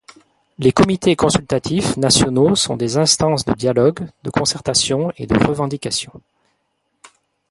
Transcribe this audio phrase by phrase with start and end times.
[0.57, 6.11] Les comités consultatifs nationaux sont des instances de dialogue, de concertation et de revendication.